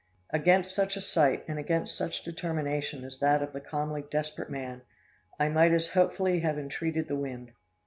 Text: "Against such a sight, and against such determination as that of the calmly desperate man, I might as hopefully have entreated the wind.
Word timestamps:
"Against 0.31 0.73
such 0.73 0.97
a 0.97 0.99
sight, 1.01 1.43
and 1.47 1.59
against 1.59 1.95
such 1.95 2.23
determination 2.23 3.03
as 3.03 3.19
that 3.19 3.43
of 3.43 3.53
the 3.53 3.61
calmly 3.61 4.03
desperate 4.09 4.49
man, 4.49 4.81
I 5.39 5.47
might 5.47 5.73
as 5.73 5.89
hopefully 5.89 6.39
have 6.39 6.57
entreated 6.57 7.07
the 7.07 7.15
wind. 7.15 7.51